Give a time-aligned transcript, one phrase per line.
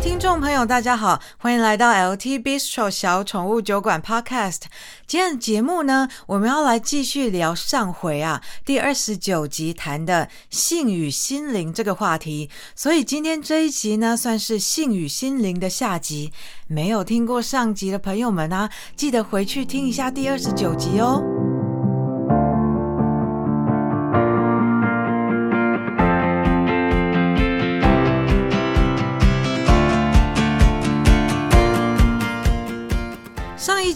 [0.00, 4.60] 听众朋友，大家好，欢迎来到 LT Bistro 小宠物酒馆 Podcast。
[5.08, 16.32] 今天的节目呢，我们要来继续聊上回啊第二十九集谈的性与心灵这个话题，所以今天这一集呢，算是性与心灵的下集。
[16.68, 21.57] 没有听过上集的朋友们啊，记得回去听一下第二十九集哦。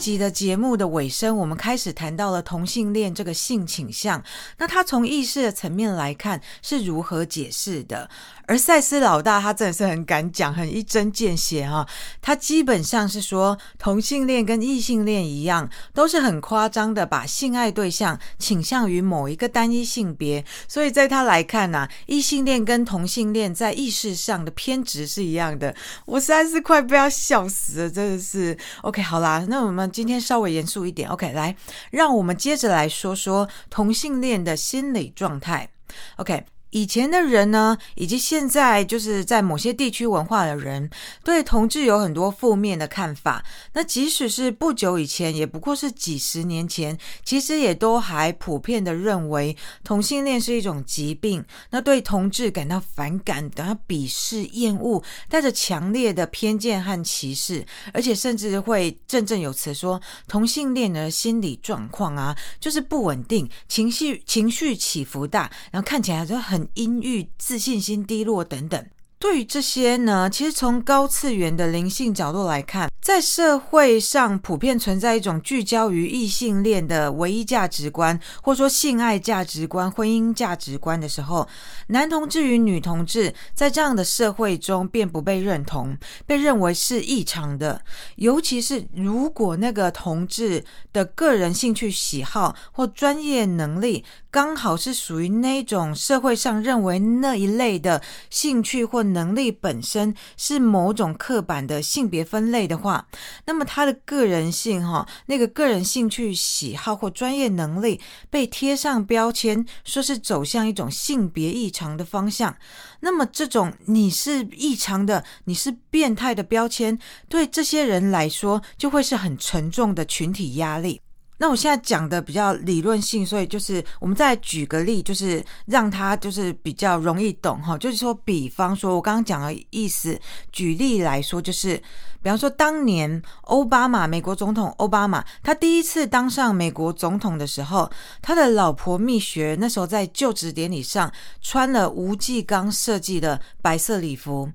[0.03, 4.23] 集的节目的尾声，我们开始谈到了同性恋这个性倾向。
[4.59, 8.11] 那他从意识的层面来看是如何解释的？
[8.49, 11.87] 而赛斯老大他真的是很敢讲，很一针见血哈。
[12.21, 20.45] 他基本上是说，同性恋跟异性恋一样，都是很夸张的把性爱对象倾向于某一个单一性别。
[20.67, 25.73] 所以在他来看呐、异性恋跟同性恋在意识上的偏执是一样的。
[26.05, 28.59] 我实在是快被他笑死了，真的是。
[28.83, 29.63] OK，好啦，那。
[29.63, 31.55] 我们今天稍微严肃一点，OK，来，
[31.91, 35.69] 让我们接着来说说同性恋的心理状态
[36.17, 36.47] ，OK。
[36.73, 40.89] 以前的人呢，以及现在就是在某些地区文化的人，
[41.23, 43.45] 对同志有很多负面的看法。
[43.75, 51.45] 那即使是不久以前，也不过是几十年前，其实也都还普遍的认为同性恋是一种疾病。
[51.71, 57.63] 那对同志感到反感、感到鄙视、厌恶，带着强烈的偏见和歧视，
[57.93, 66.62] 而且甚至会振振有词说同性恋的心理状况啊，就是不稳定，情绪情绪起伏大，然后看起来就很。
[66.75, 68.85] 阴郁、自信心低落等等。
[69.19, 81.49] 对于这些呢，其实从高次元的灵性角度来看，在社会上普遍存在一种聚焦于异性恋的唯一价值观，或者说性爱价值观、婚姻价值观的时候，
[81.87, 85.97] 男同志与女同志在这样的社会中便不被认同，
[86.27, 87.81] 被认为是异常的。
[88.17, 99.13] 尤其是如果那个同志的个人兴趣喜好或专业能力，刚好是属于那种社会上认为那一类的兴趣或。
[99.13, 103.07] 能力本身是某种刻板的性别分类的话，
[103.45, 108.01] 那么他的个人性哈，那个个人兴趣喜好或专业能力
[108.31, 112.57] 被贴上标签，说是走向一种性别异常的方向，
[113.01, 121.02] 那么这种你是异常的，你是变态的标签，对这些人来说就会是很沉重的群体压力。
[121.43, 127.77] 那我现在讲的比较理论性，所以就是我们再举个例，就是让他就是比较容易懂哈。
[127.77, 130.17] 就是说，比方说我刚刚讲的意思，
[130.53, 131.77] 举例来说，就是
[132.23, 144.49] 比方说当年欧巴马美国总统欧巴马，他第一次当上美国总统的时候，他的老婆蜜雪那时候在就职典礼上穿了吴季刚设计的白色礼服。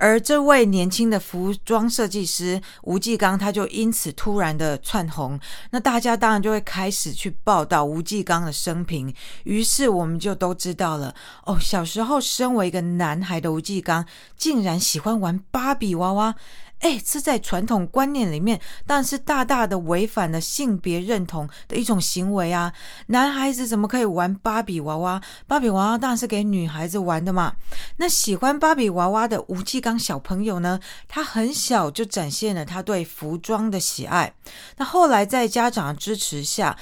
[0.00, 5.38] 而这位年轻的服装设计师吴继刚，他就因此突然的窜红，
[5.72, 14.06] 那大家当然就会开始去报道吴继刚的生平，于是我们就都知道了哦，小时候身为一个男孩的吴继刚，
[14.38, 16.34] 竟然喜欢玩芭比娃娃。
[16.80, 22.72] 哎，这在传统观念里面，当然是大大的违反了性别认同的一种行为啊！
[23.06, 25.20] 男孩子怎么可以玩芭比娃娃？
[25.46, 27.54] 芭比娃娃当然是给女孩子玩的嘛。
[27.98, 30.80] 那喜欢芭比娃娃的吴继刚小朋友呢？
[31.06, 34.32] 他很小就展现了他对服装的喜爱。
[34.78, 36.76] 那后来在家长支持下，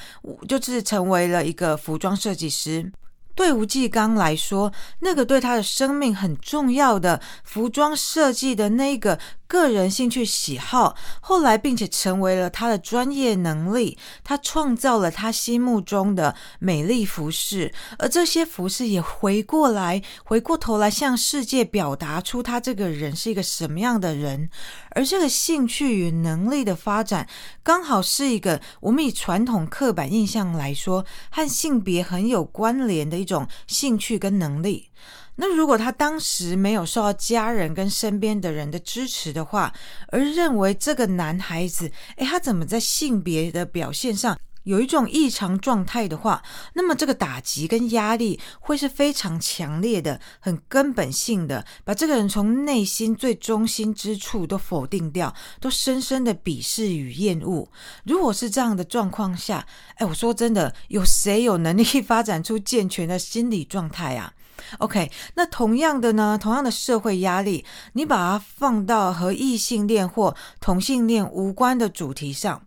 [0.48, 2.92] 就是成为了一个服装设计师。
[3.38, 9.16] 对吴季刚来说，那个对他的生命很重要的服装设计的那个。
[9.49, 13.97] 个人兴趣喜好，后来并且成为了他的专业能力。
[14.22, 24.50] 他创造了他心目中的美丽服饰，而这些服饰也回过来，回过头来向世界表达出他这个人是一个什么样的人。
[24.91, 27.27] 而这个兴趣与能力的发展，
[27.62, 34.91] 刚好是一个我们以传统刻板印象来说，和性别很有关联的一种兴趣跟能力。
[35.37, 39.72] 那如果他当时没有受到家人跟身边的人的支持的话，
[40.09, 44.36] 而认为这个男孩子，诶，他怎么在性别的表现上
[44.68, 46.42] 有一种异常状态的话，
[46.74, 57.66] 那么这个打击跟压力会是非常强烈的，很根本性的，把这个人从内心最中心之处都否定掉，都深深的鄙视与厌恶。
[58.04, 59.66] 如果是这样的状况下，
[59.97, 64.34] 诶，我说真的，有谁有能力发展出健全的心理状态啊
[64.80, 72.60] ？OK，那同样的呢，同样的社会压力，你把它放到和异性恋或同性恋无关的主题上，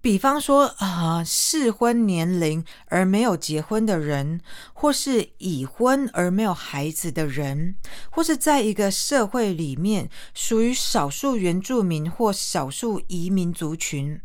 [0.00, 4.40] 比方说啊，适婚年龄而没有结婚的人，
[4.72, 7.74] 或是已婚而没有孩子的人，
[8.10, 14.20] 或是在一个社会里面属于少数原住民或少数移民族群，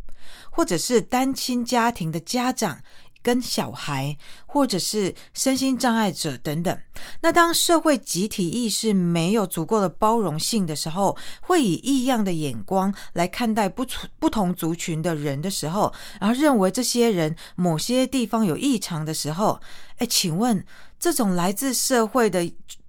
[0.51, 2.79] 或者是单亲家庭的家长。
[3.23, 4.15] 跟小孩，
[4.45, 6.77] 或者是身心障碍者等等，
[7.21, 13.85] 那当社会集体意识没有足够的包容性的时候，会以异样的眼光来看待不
[14.19, 19.59] 不同族群的人的时候，然后认为这些人某些地方有异常的时候，
[19.97, 20.63] 哎，请问
[20.99, 22.45] 这种来自社会的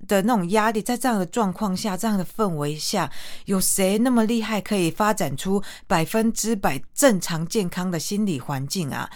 [0.06, 3.10] 的那种压力，在这样的状况下，这样的氛围下，
[3.46, 9.08] 有谁那么厉害，可以发展出百分之百正常健康的心理环境啊？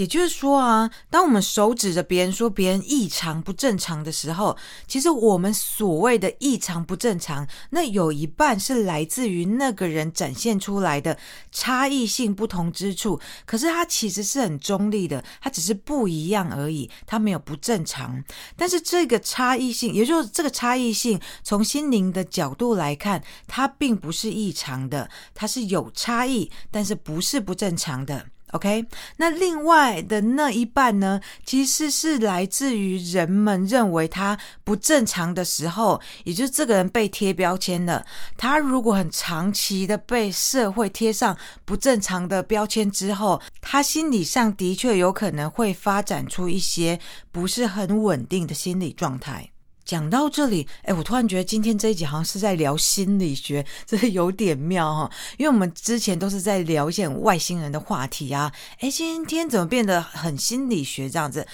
[0.00, 4.56] 也就是说啊，当我们手指着别人说别人异常不正常的时候，
[4.88, 11.18] 其实我们所谓的异常不正常，那有一半是来自于那个人展现出来的
[11.52, 13.20] 差异性不同之处。
[13.44, 18.24] 可是他其实是很中立的，他只是不一样而已，他没有不正常。
[18.56, 28.28] 但是这个差异性，也就是这个差异性，从心灵的角度来看，它并不是异常的，它是有差异，但是不是不正常的。
[28.52, 28.84] OK，
[29.16, 38.04] 那另外的那一半呢，其实是来自于人们认为他不正常的时候，也就是这个人被贴标签了。
[38.36, 46.98] 他如果很长期的被社会贴上不正常的标签之后，他心理上的确有可能会发展出一些
[47.30, 49.50] 不是很稳定的心理状态。
[49.84, 55.10] 讲到这里，哎，我突然觉得今天这一集好像是在聊心理学，这有点妙哈。
[55.36, 61.46] 因为我们之前都是在聊一些外星人的话题啊，哎，今天怎么变得很心理学这样子？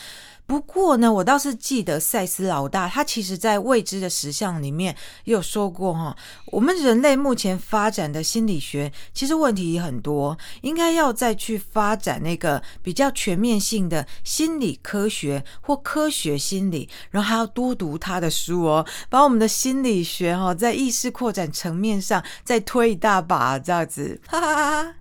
[0.47, 6.17] 不过呢，我倒是记得赛斯老大，他其实在未知的实相里面有说过哈，
[6.47, 24.95] 我们人类目前发展的心理学其实问题很多，应该要再去发展那个比较全面性的心理科学或科学心理，然后还要多读他的书哦，把我们的心理学哈在意识扩展层面上再推一大把这样子，哈哈哈哈。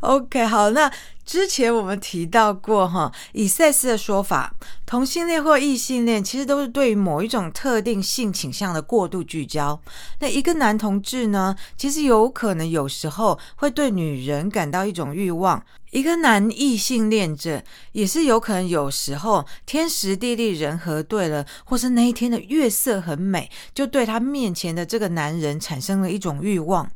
[0.00, 0.92] OK，好，那。
[1.26, 4.54] 之前我们提到过哈，以赛斯的说法，
[4.86, 9.78] 同性恋或异性恋其实都是对于某一种特定性倾向的过度聚焦。
[10.20, 26.88] 那一个男同志呢，其实有可能有时候会对女人感到一种欲望；一个男异性恋者也是有可能有时候天时地利人和对了，或是那一天的月色很美，就对他面前的这个男人产生了一种欲望。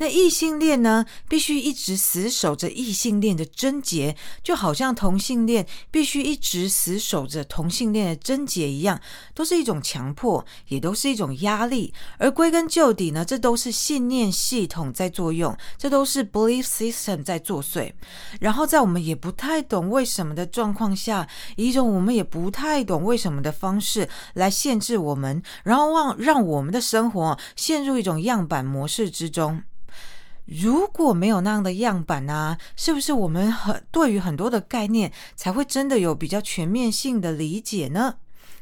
[0.00, 8.98] 那异性恋呢，必须一直死守着异性恋的贞洁，就好像同性恋必须一直死守着同性恋的贞洁一样，
[9.34, 11.92] 都是一种强迫，也都是一种压力。
[12.16, 17.92] 而归根究底呢，这都是信念系统在作用，这都是 belief system 在作祟。
[18.40, 29.62] 然后在我们也不太懂为什么的状况下，以一种我们也不太懂为什么的方式来限制我们，然后让让我们的生活陷入一种样板模式之中。
[30.46, 38.16] 如果没有那样的样板啊，是不是我们很对于很多的概念才会真的有比较全面性的理解呢？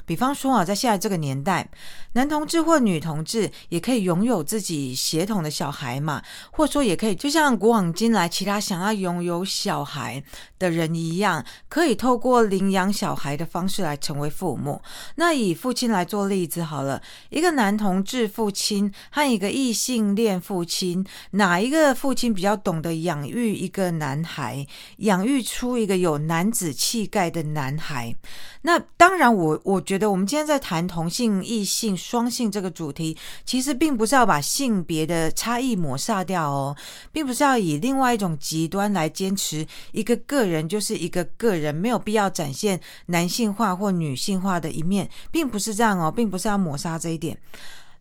[0.09, 1.69] 比方说啊，在现在这个年代，
[2.15, 10.23] 男同志或女同志也可以拥有自己血统的小孩嘛，或者说也可以，就像古往今来其他想要拥有小孩
[10.59, 14.81] 的人一样，可以透过领养小孩的方式来成为父母。
[15.17, 24.67] 那以父亲来做例子好了，一个男同志父亲和一个异性恋父亲，哪一个父亲比较懂得养育一个男孩，
[24.99, 28.17] 养育出一个有男子气概的男孩？
[28.63, 36.77] 那当然我，我觉我们今天在谈同性、异性、双性这个主题，其实并不是要把性别的差异抹杀掉哦，
[37.11, 47.39] 并不是要以另外一种极端来坚持一个个人就是一个个人，没有必要展现男性化或女性化的一面，并不是这样哦，并不是要抹杀这一点。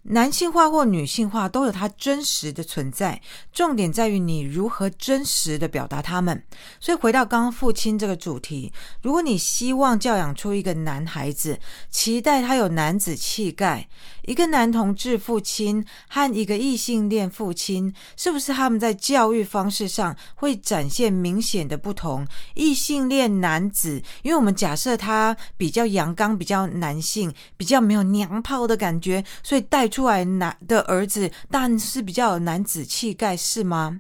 [0.09, 3.21] 男性化或女性化都有它真实的存在，
[3.51, 6.41] 重点在于你如何真实的表达他们。
[6.79, 8.71] 所以回到刚刚父亲这个主题，
[9.01, 11.59] 如果你希望教养出一个男孩子，
[11.89, 13.89] 期待他有男子气概，
[14.27, 22.27] 一个男同志父亲和一个异性恋父亲，是不是他们在教育方式上会展现明显的不同？
[22.53, 30.07] 异性恋男子，因为我们假设他比较阳刚、比较男性、比较没有娘炮的感觉，所以带出。
[30.07, 33.99] 来男的儿子，但是比较有男子气概，是吗？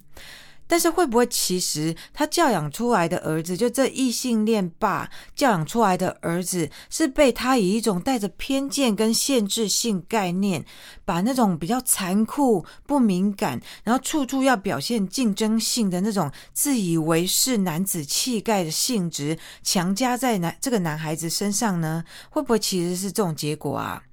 [0.67, 10.65] 但是会不会其实他教养出来的儿子，就这异性恋爸教养出来的儿子，是被他以一种带着偏见跟限制性概念，
[11.05, 22.03] 把那种比较残酷、不敏感，然后处处要表现竞争性的那种自以为是男子气概的性质，强加在男这个男孩子身上呢？
[22.29, 24.03] 会不会其实是这种结果啊？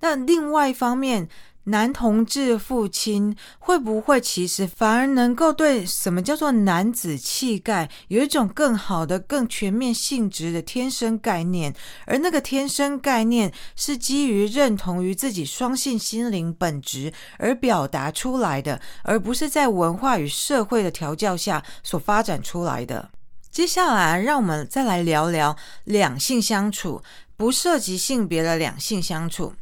[0.00, 1.28] 那另外一方面，
[1.64, 11.74] 男同志父亲会不会其实反而能够对什么叫做男子气概有一种更好的、更全面性质的天生概念？
[12.06, 23.10] 而那个天生概念是基于认同于自己双性心灵本质而表达出来的，而不是在文化与社会的调教下所发展出来的。
[23.50, 27.02] 接下来，让我们再来聊聊两性相处，
[27.36, 29.54] 不涉及性别的两性相处。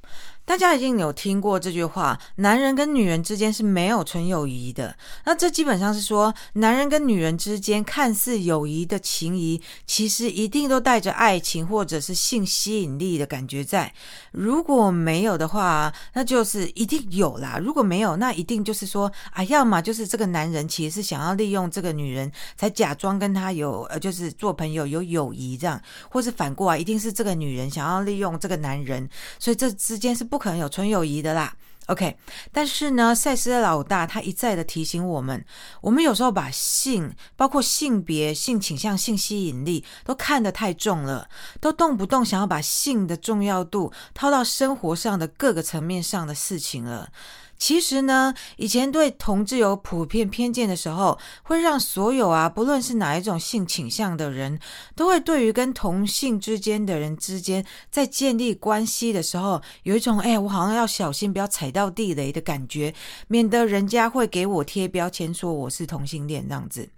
[0.44, 4.94] 大家已经有听过这句话：男人跟女人之间是没有纯友谊的。
[5.24, 13.94] 那这基本上是说，男人跟女人之间看似友谊的情谊，其实一定都带着爱情或者是性吸引力的感觉在。
[14.32, 17.60] 如果没有的话，那就是一定有啦。
[17.62, 25.80] 如果没有，那一定就是说，啊，要么就是这个男人其实是想要利用这个女人，才假装跟他有呃，就是做朋友有友谊这样，
[26.10, 29.08] 或是反过来，一定是这个女人想要利用这个男人，
[29.38, 30.31] 所以这之间是。
[30.32, 31.54] 不可能有纯友谊的啦
[31.88, 32.16] ，OK。
[32.50, 35.44] 但是呢，赛斯的老大他一再的提醒我们，
[35.82, 41.28] 我们有时候把性，包括性别、性倾向、性吸引力，都看得太重了，
[41.60, 47.10] 都动不动想要把性的重要度套到生活上的各个层面上的事情了。
[47.58, 54.58] 其实呢，以前对同志有普遍偏见的时候，会让所有啊，不论是哪一种性倾向的人，
[54.96, 62.92] 都会对于跟同性之间的人之间在建立关系的时候，有一种哎，我好像要小心，不要踩到地雷的感觉，
[63.28, 66.88] 免得人家会给我贴标签，说我是同性恋这样子。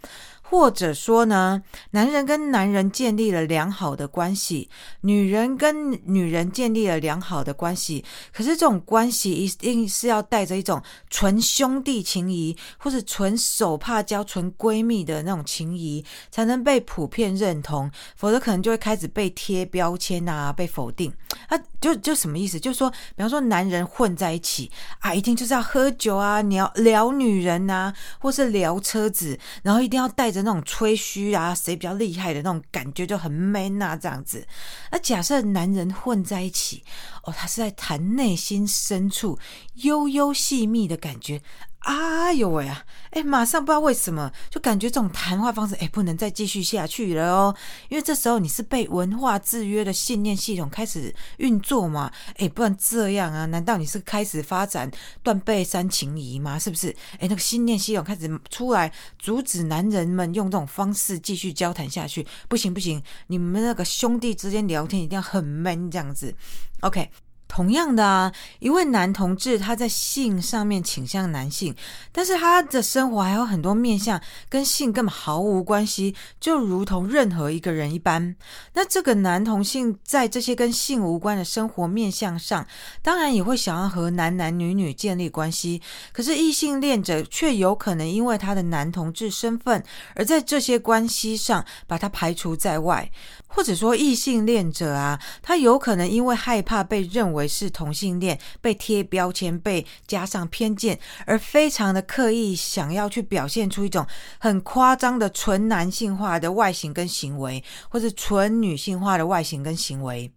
[0.54, 4.68] 或者说呢，男人跟男人建立了良好的关系，
[5.00, 8.04] 女人跟女人建立了良好的关系。
[8.32, 10.80] 可是这种关系一定是要带着一种
[11.10, 17.90] 纯兄弟情谊，或是纯手帕交、纯闺蜜的那种情谊，才能被普遍认同。
[18.14, 21.12] 否则可能就会开始被贴标签啊，被否定。
[21.48, 22.60] 啊，就就什么意思？
[22.60, 24.70] 就是说，比方说男人混在一起
[25.00, 30.34] 啊，一定就是要喝酒啊，聊聊女人啊，或是聊车子，然后一定要带。
[30.34, 34.46] 着那种吹嘘啊，谁比较厉害的那种感觉就很 man 啊，这样子。
[34.92, 36.84] 那假设男人混在一起，
[37.24, 39.38] 哦，他是在谈内心深处
[39.74, 41.40] 悠悠细密的感觉。
[41.84, 42.84] 啊哟喂啊！
[43.10, 47.54] 哎，马上不知道为什么就感觉这种谈话方式哎，不能再继续下去了哦。
[47.88, 52.10] 因为这时候你是被文化制约的信念系统开始运作嘛？
[52.38, 53.44] 哎，不然这样啊？
[53.46, 54.90] 难道你是开始发展
[55.22, 56.58] 断背山情谊吗？
[56.58, 56.88] 是不是？
[57.18, 62.26] 哎，那个信念系统开始出来阻止男人们用这种方式继续交谈下去？
[62.48, 66.34] 不行不行，你们那个兄弟之间聊天一定要很 man 这样子。
[66.80, 67.10] OK。
[67.54, 71.72] 同样的啊，一位男同志他在性上面倾向男性，
[72.10, 78.34] 但是他的生活还有很多面向跟性根本毫无关系，就如同任何一个人一般。
[78.72, 82.66] 那这个男同性在这些跟性无关的生活面向上，
[83.02, 85.80] 当然也会想要和男男女女建立关系。
[86.12, 89.80] 可是异性恋者却有可能因为他的男同志身份，
[90.16, 93.08] 而在这些关系上把他排除在外。
[93.54, 104.04] 或者说异性恋者啊，他有可能因为害怕被认为是同性恋，被贴标签，被加上偏见，而非常的刻意想要去表现出一种
[104.38, 110.30] 很夸张的纯男性化的外形跟行为，或者纯女性化的外形跟行为。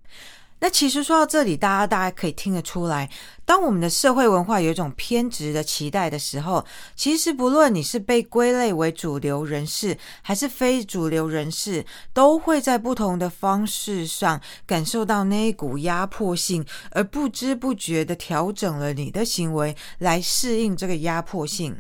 [0.59, 3.07] 那其实说到这里，大家大家可以听得出来，
[3.45, 21.77] 当我们的社会文化有一种偏执的期待的时候，其实不论你是被归类为主流人士还是非主流人士，都会在不同的方式上感受到那一股压迫性，而不知不觉地调整了你的行为来适应这个压迫性。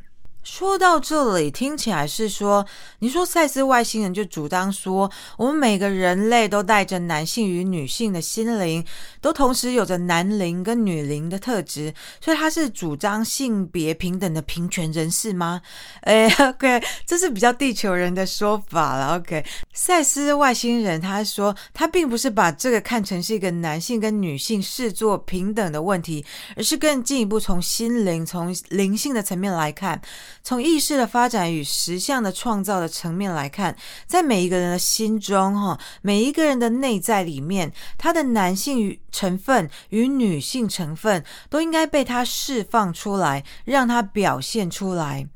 [0.49, 2.65] 说到这里，听起来是说，
[2.99, 8.83] 你说赛斯外星人就主张说，我们每个人类都带着男性与女性的心灵，
[9.19, 15.61] 都同时有着男灵跟女灵的特质，所以他是主张性别平等的平权人士吗？
[16.03, 19.17] 哎，OK，这是比较地球人的说法了。
[19.17, 26.25] OK，赛斯外星人他说，他并不是把这个看成是一个男性跟女性视作平等的问题，
[26.55, 30.01] 而是更进一步从心灵、从灵性的层面来看。
[30.47, 33.75] 从意识的发展与实相的创造的层面来看，
[34.05, 45.27] 在每一个人的心中，哈，每一个人的内在里面，他的男性与成分与女性成分都应该被他释放出来，让他表现出来。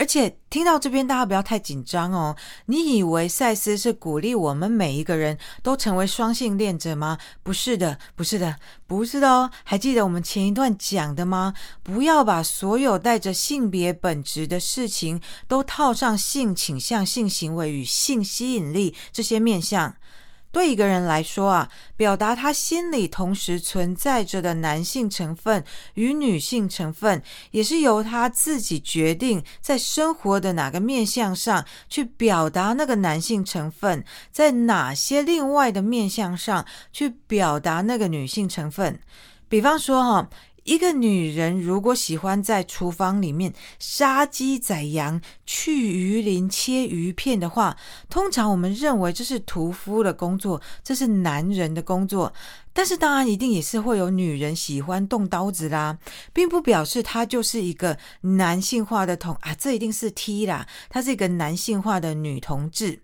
[0.00, 2.34] 而且听到这边，大家不要太紧张哦。
[2.64, 7.18] 你以为赛斯是鼓励我们每一个人都成为双性恋者吗？
[7.42, 9.50] 不是的，不是的，不是的哦。
[9.62, 11.52] 还记得我们前一段讲的吗？
[11.82, 19.94] 不要把所有带着性别本质的事情都套上性倾向、性行为与性吸引力这些面向。
[20.52, 25.64] 对一个人来说啊，表达他心里同时存在着的男性成分
[25.94, 38.98] 与女性成分，也是由他自己决定在生活的哪个面向上去表达那个男性成分，在哪些另外的面向上去表达那个女性成分。
[39.48, 40.28] 比方说哈。
[40.64, 47.76] 一个女人如果喜欢在厨房里面杀鸡宰羊、去鱼鳞、切鱼片的话，
[48.08, 52.32] 通常我们认为这是屠夫的工作，这是男人的工作。
[52.72, 55.98] 但是当然，一定也是会有女人喜欢动刀子啦，
[56.32, 63.00] 并不表示她就是一个男性化的同啊，这一定是 T 啦，她是一个男性化的女同志。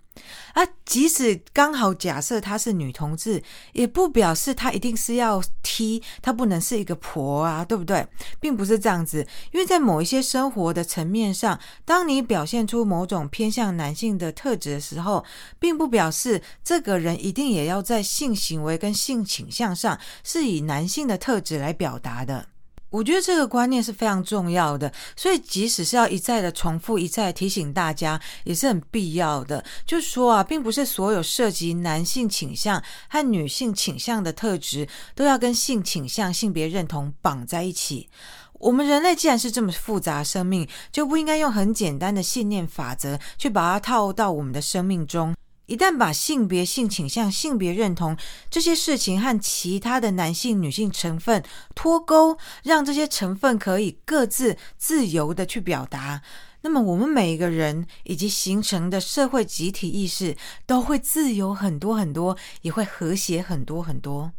[0.53, 3.43] 啊，即使刚好假设她是女同志，
[3.73, 8.07] 也不表示她一定是要 T，她不能是一个婆啊，对不对？
[8.41, 15.25] 并不是这样子，因为在某一些生活的层面上，当你表现出某种偏向男性的特质的时候，
[15.59, 22.49] 并不表示这个人一定也要在性行为跟性倾向上是以男性的特质来表达的。
[22.90, 29.62] 我觉得这个观念是非常重要的，所以即使是要一再的重复、一再提醒大家，也是很必要的。
[29.85, 38.09] 就是说啊，并不是所有涉及男性倾向和女性倾向的特质都要跟性倾向、性别认同绑在一起。
[38.55, 45.35] 我们人类既然是这么复杂生命，就不应该用很简单的信念法则去把它套到我们的生命中。
[45.67, 48.17] 一旦把性别、性倾向、性别认同
[48.49, 51.43] 这些事情和其他的男性、女性成分
[51.75, 56.23] 脱钩，让这些成分可以各自自由的去表达，
[56.63, 64.33] 那么我们每一个人以及形成的社会集体意识都会自由很多很多，也会和谐很多很多。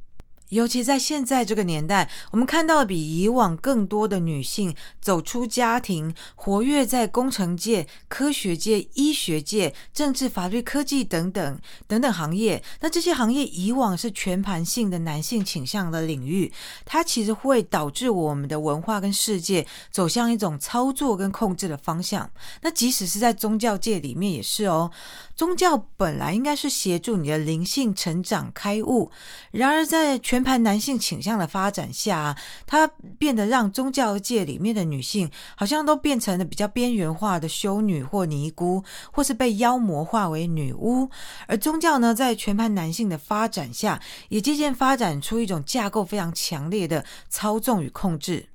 [0.50, 12.64] 尤其在现在这个年代，我们看到比以往更多的女性走出家庭，活跃在工程界、科学界、医学界、政治、法律、科技等等等等行业。
[12.80, 16.52] 那这些行业以往是全盘性的男性倾向的领域，
[16.86, 22.30] 它其实会导致我们的文化跟世界走向一种操作跟控制的方向。
[22.62, 24.90] 那即使是在宗教界里面也是哦。
[25.38, 29.12] 宗教本来应该是协助你的灵性成长开悟，
[29.52, 32.88] 然而在全盘男性倾向的发展下，它
[33.20, 41.08] 变得让宗教界里面的女性好像都变成了比较边缘化的修女或尼姑，或是被妖魔化为女巫。
[41.46, 48.48] 而宗教呢，在全盘男性的发展下，也渐渐发展出一种架构非常强烈的操纵与控制。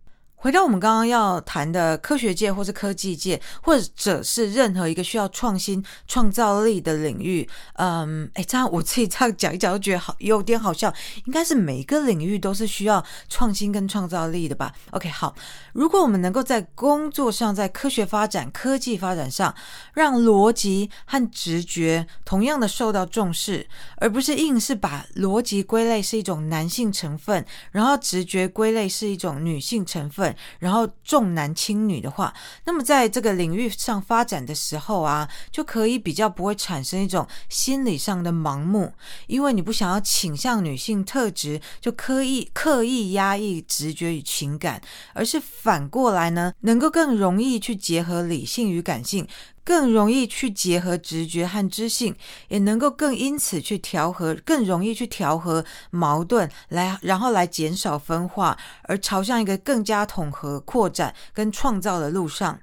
[0.42, 10.92] 回到我们刚刚要谈的科学界，或是科技界，或者是任何一个需要创新创造力的领域，嗯，哎，这样我自己这样讲一讲，都觉得好有点好笑。
[11.26, 15.32] 应该是每一个领域都是需要创新跟创造力的吧？OK，好，
[15.74, 19.54] 如果我们能够在工作上，在科学发展、科技发展上，
[19.94, 30.31] 让逻辑和直觉同样的受到重视，而不是硬是把逻辑归类是一种男性成分，然后直觉归类是一种女性成分。
[30.58, 32.32] 然后重男轻女的话，
[32.64, 38.92] 那么在这个领域上发展的时候啊，就可以比较不会产生一种心理上的盲目，
[39.26, 44.80] 因为你不想要倾向女性特质，就刻意刻意压抑直觉与情感，
[45.14, 49.26] 而是反过来呢，能够更容易去结合理性与感性。
[49.64, 52.14] 更容易去结合直觉和知性，
[52.48, 62.58] 也能够更因此去调和，更容易去调和矛盾，来然后来减少分化，而朝向一个更加统合、扩展跟创造的路上。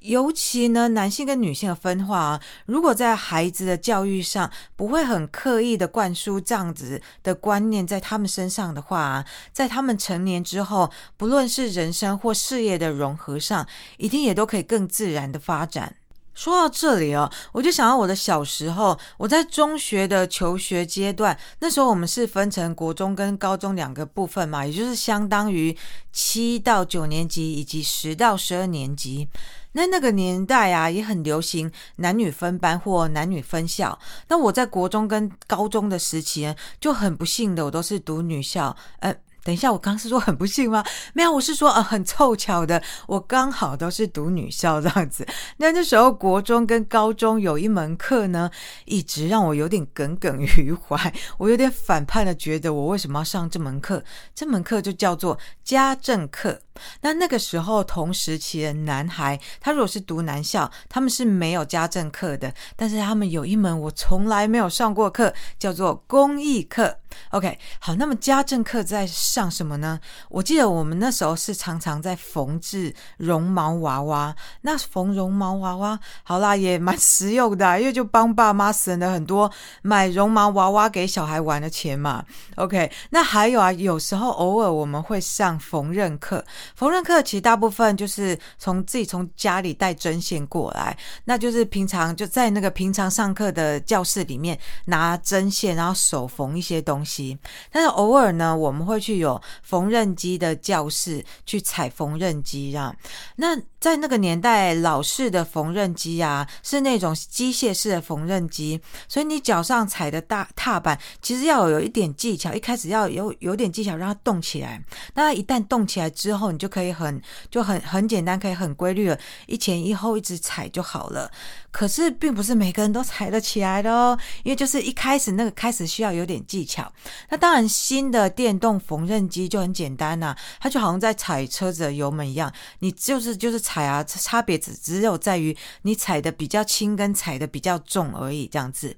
[0.00, 13.66] 尤其呢，男性跟女性的分化啊，如果在孩子的教育上不会很刻意的灌输这样子的观念在他们身上的话啊，在他们成年之后，不论是人生或事业的融合上，
[13.98, 15.96] 一定也都可以更自然的发展。
[16.40, 25.76] 说到这里哦，我就想到我的小时候，我在中学的求学阶段，那时候我们是分成国中跟高中两个部分嘛，也就是相当于
[26.10, 29.28] 七到九年级以及十到十二年级。
[29.72, 33.98] 那那个年代啊，也很流行男女分班或男女分校。
[34.28, 39.14] 那我在国中跟高中的时期，就很不幸的，我都是读女校，呃。
[39.50, 40.84] 等一下，我刚是说很不幸吗？
[41.12, 45.26] 没有，我是说呃，很凑巧的，我刚好都是读女校这样子。
[45.56, 48.48] 那那时候国中跟高中有一门课呢，
[48.84, 54.04] 一直让我有点耿耿于怀，我有点反叛的觉得我为什么要上这门课？
[54.36, 56.60] 这门课就叫做家政课。
[57.00, 66.98] 那那个时候同时期的男孩，他如果是读男校，他们是没有家政课的，但是他们有一门我从来没有上过课，叫做工艺课。
[67.30, 69.98] OK，好，那么家政课在上什么呢？
[70.28, 74.34] 我记得我们那时候是常常在缝制绒毛娃娃。
[74.62, 79.50] 那缝绒毛娃娃，好啦，也蛮实用的，因为就帮爸妈省了很多
[79.82, 82.24] 买绒毛娃娃给小孩玩的钱嘛。
[82.56, 86.44] OK，那还有啊，有时候偶尔我们会上缝纫课。
[86.76, 96.99] 缝纫课其实大部分就是从自己从家里带针线过来，那就是平常就在那个平常上课的教室里面拿针线，然后手缝一些东。
[97.00, 97.38] 东西，
[97.72, 102.94] 但是偶尔呢，我们会去有缝纫机的教室去踩缝纫机，这样。
[103.36, 114.84] 那在那个年代，老式的缝纫机啊，是那种机械式的缝纫机，所以你脚上踩的大踏板，其实要有一点技巧，一开始要有有点技巧让它动起来。
[115.14, 117.18] 那一旦动起来之后，你就可以很
[117.50, 121.30] 就很很简单，可以很规律的一前一后一直踩就好了。
[121.70, 126.92] 可是并不是每个人都踩得起来的哦，因为就是一开始那个开始需要有点技巧。
[127.28, 138.96] 那当然，新的电动缝纫机就很简单呐、它就好像在踩车子的油门一样，你就是就是踩啊，差别只只有在于你踩的比较轻跟踩的比较重而已，这样子。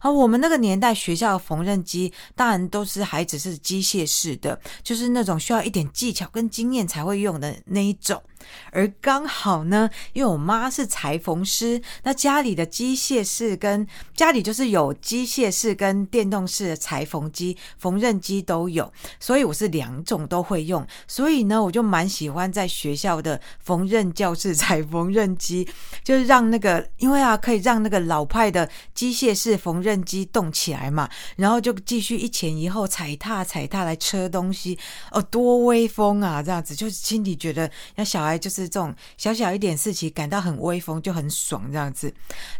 [0.00, 8.22] 而我们那个年代学校的缝纫机，当然都是还只是机械式的，就是那种需要一点技巧跟经验才会用的那一种。
[8.70, 20.86] 而刚好呢，因为我妈是裁缝师，那家里的机械式跟家里就是有机械式跟电动式的裁缝机、缝纫机都有，所以我是两种都会用。
[21.08, 25.66] 所以呢，我就蛮喜欢在学校的缝纫教室裁 缝纫机，
[26.02, 34.78] 就是让那个，因为啊，可以让那个老派的机械式缝纫机动起来嘛，然后就继续一前一后踩踏踩踏来车东西，
[35.10, 36.42] 哦，多威风啊！
[36.42, 38.33] 这样子，就是心里觉得那小孩。
[38.38, 42.12] 就是这种小小一点事情，感到很威风，就很爽这样子。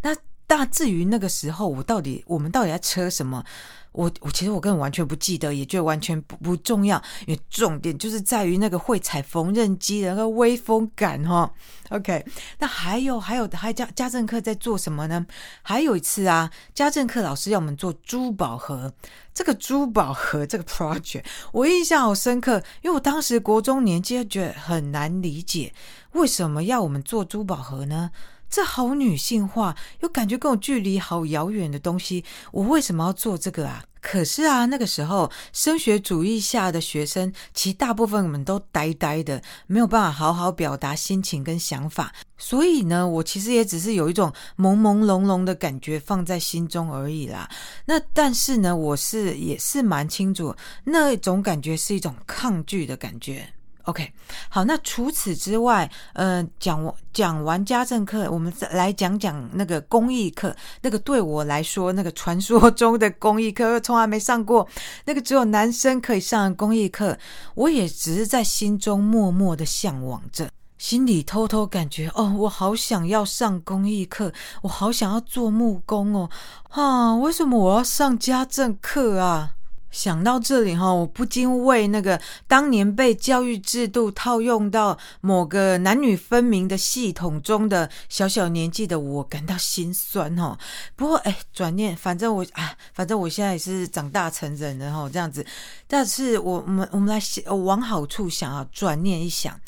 [0.02, 0.14] 那
[0.56, 3.44] 大至于那个时候，我到底我们到底在车什么？
[3.90, 7.00] 我我其实我根本完全不记得，也就完全不不重要。
[7.26, 11.48] 因为重点就是在于那个会踩缝纫机的那个威风感哈。
[11.90, 12.24] OK，
[12.58, 15.24] 那还有还有还家家政课在做什么呢？
[15.62, 18.92] 还有一次啊，家政课老师要我们做珠宝盒。
[19.32, 25.72] 这个珠宝盒这个 project，我印象好深刻，因为我当时国中年纪，觉得很难理解
[26.12, 28.10] 为什么要我们做珠宝盒呢？
[28.54, 33.84] 这好女性化，又感觉跟我距离好遥远的东西，我为什么要做这个啊？
[34.00, 42.14] 可是啊，那个时候升学主义下的学生，其实大部分我们都呆呆的，没有办法好好表达心情跟想法。
[42.38, 47.50] 所以呢，我其实也只是有一种朦朦胧胧的感觉放在心中而已啦。
[47.86, 53.52] 那但是呢，我是也是蛮清楚，那种感觉是一种抗拒的感觉。
[53.84, 54.10] OK，
[54.48, 60.56] 好，那除此之外，呃，讲完讲完家政课，我们再来讲讲那个工艺课。
[60.80, 64.66] 那个对我来说，那个传说中的工艺课，从来没上过，
[65.04, 67.18] 那个只有男生可以上的工艺课，
[67.54, 76.30] 我也只是在心中默默的向往着，心里偷偷感觉，哦，我好想要上工艺课，我好想要做木工哦，
[76.70, 79.56] 啊，为什么我要上家政课啊？
[79.94, 90.58] 想到这里哈，我不禁为那个当年被教育制度套用到某个男女分明的系统中的小小年纪的我感到心酸哈。
[90.96, 95.46] 不过哎，转念，反正我啊，反正我现在也是长大成人了哈，这样子。
[95.86, 97.22] 但是我我们我们来
[97.54, 99.58] 往好处想啊，转念一想，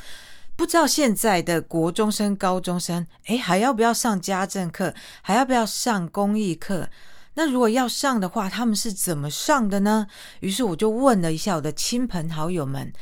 [0.57, 4.93] 不知道现在的国中生、高中生，哎，还要不要上家政课？
[5.23, 6.89] 还要不要上公益课？
[7.37, 10.07] 那如果要上的话，他们是怎么上的呢？
[10.41, 12.93] 于是我就问了一下我的亲朋好友们，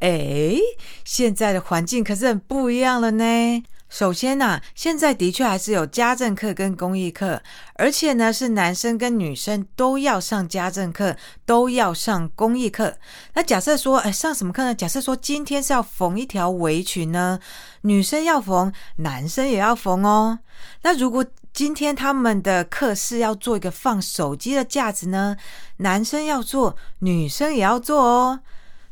[0.00, 0.58] 诶，
[1.04, 3.62] 现在的环境可是很不一样了呢。
[3.88, 7.40] 首先呐，现在的确还是有家政课跟公益课，
[7.74, 12.96] 而且呢是男生跟女生都要上家政课，都要上公益课。
[13.34, 14.74] 那假设说，诶，上什么课呢？
[14.74, 17.38] 假设说今天是要缝一条围裙呢，
[17.82, 20.40] 女生要缝，男生也要缝哦。
[20.82, 25.36] 那如果今天他们的课是要做一个放手机的架子呢，
[25.76, 28.40] 男生要做，女生也要做哦。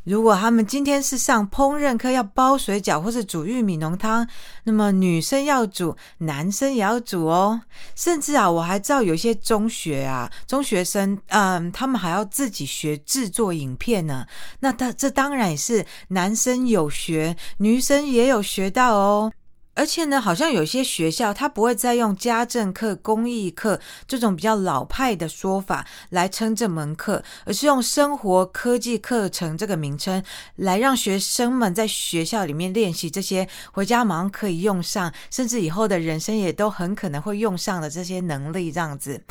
[0.05, 4.29] 如果他们今天是上烹饪课，要包水饺或是煮玉米浓汤，
[4.63, 7.61] 那么女生要煮，男生也要煮哦。
[7.97, 14.25] 甚至啊，我还知道有些中学啊，中学生，嗯，他们还要自己学制作影片呢。
[14.61, 19.33] 那他这当然也是男生有学，女生也有学到哦。
[19.75, 30.23] 而且呢，好像有些学校他不会再用家政课、公益课这种比较老派的说法来称这门课，而是用生活科技课程这个名称
[30.57, 38.73] 来让学生们在学校里面练习这些回家马上可以用上，甚至以后的人生也都很可能会用上的这些能力。
[38.73, 39.23] 这样子，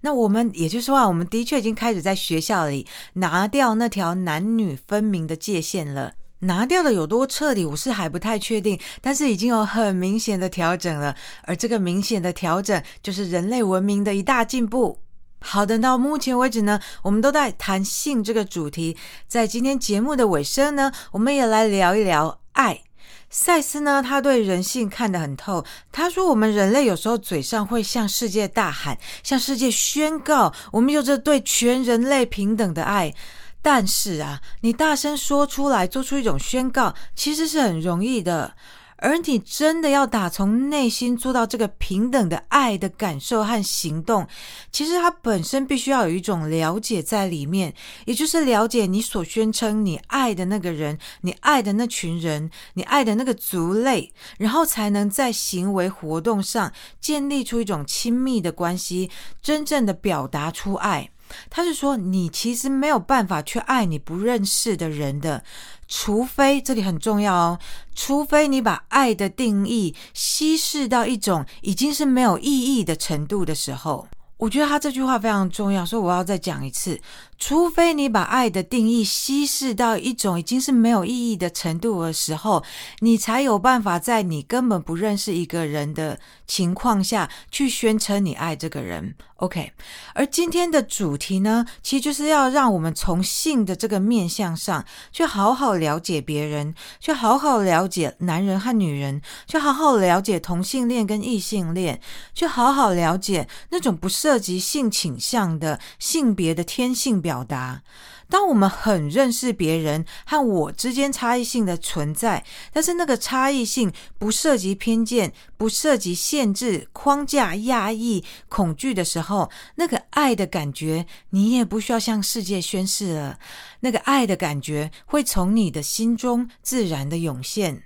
[0.00, 6.14] 那我们也就是说啊，我们的确已经开始在学校里拿掉那条男女分明的界限了。
[6.40, 15.00] 拿掉的有多彻底，我是还不太确定，但是已经有很明显的调整了，而这个明显的调整就是人类文明的一大进步。
[15.40, 18.96] 好的，到目前为止呢，我们都在谈性这个主题，
[19.26, 22.82] 在今天节目的尾声呢，我们也来聊一聊爱。
[23.30, 33.12] 赛斯呢，他对人性看得很透，他说我们人类有时候嘴上会向世界大喊，向世界宣告，我们有着对全人类平等的爱。
[33.60, 38.54] 但是啊，你大声说出来，做出一种宣告，其实是很容易的。
[39.00, 44.26] 而你真的要打从内心做到这个平等的爱的感受和行动，
[44.72, 47.72] 其实它本身必须要有一种了解在里面，
[48.06, 59.08] 也就是了解你所宣称你爱的那个人，你爱的那群人，你爱的那个族类，然后才能在行为活动上建立出一种亲密的关系，
[59.40, 61.08] 真正的表达出爱。
[61.50, 65.42] 他是说，你其实没有办法去爱你不认识的人的，
[65.86, 67.58] 除非，这里很重要哦，
[67.94, 74.06] 除非你把爱的定义稀释到一种已经是没有意义的程度的时候。
[74.36, 77.00] 我觉得他这句话非常重要，所以我要再讲一次。
[77.38, 82.64] 除非你把爱的定义稀释到一种已经是没有意义的程度的时候，
[82.98, 89.14] 你才有办法在你根本不认识一个人的情况下去宣称你爱这个人。
[89.36, 89.70] OK，
[90.14, 102.00] 而今天的主题呢，其实就是要让我们从性的这个面向上去好好了解别人，去好好了解男人和女人，去好好了解同性恋跟异性恋，
[102.34, 107.82] 去好好了解那种不涉及性倾向的性别的天性表达。
[108.30, 123.38] 当我们很认识别人和我之间差异性的存在，但是那个差异性不涉及偏见、不涉及限制、框架、压抑、恐惧的时候，那个爱的感觉，你也不需要向世界宣示了。
[123.80, 127.82] 那个爱的感觉会从你的心中自然的涌现。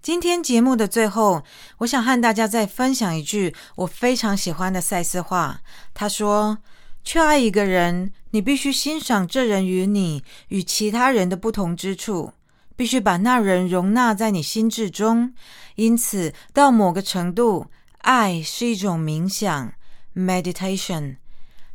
[0.00, 1.44] 今天节目的最后，
[1.78, 5.60] 我想和大家再分享一句我非常喜欢的赛斯话。
[5.94, 6.58] 他说
[7.04, 12.32] ：“去爱一个人，你必须欣赏这人与你与其他人的不同之处，
[12.76, 15.34] 必须把那人容纳在你心智中。
[15.74, 17.66] 因此，到某个程度，
[17.98, 19.72] 爱是一种冥想
[20.14, 21.16] （meditation），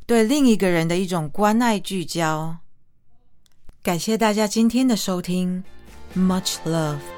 [0.06, 2.58] 对另一个人的一种关爱聚焦。”
[3.84, 5.64] 感谢大家今天的收听
[6.16, 7.17] ，Much love。